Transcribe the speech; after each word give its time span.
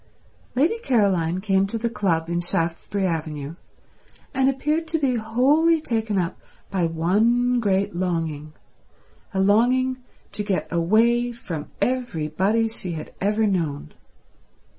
Lady 0.55 0.79
Caroline 0.79 1.41
came 1.41 1.67
to 1.67 1.77
the 1.77 1.87
club 1.87 2.27
in 2.27 2.41
Shaftesbury 2.41 3.05
Avenue, 3.05 3.53
and 4.33 4.49
appeared 4.49 4.87
to 4.87 4.97
be 4.97 5.17
wholly 5.17 5.79
taken 5.79 6.17
up 6.17 6.39
by 6.71 6.87
one 6.87 7.59
great 7.59 7.93
longing, 7.95 8.53
a 9.31 9.39
longing 9.39 9.97
to 10.31 10.41
get 10.43 10.67
away 10.71 11.31
from 11.31 11.67
everybody 11.79 12.67
she 12.67 12.93
had 12.93 13.13
ever 13.21 13.45
known. 13.45 13.93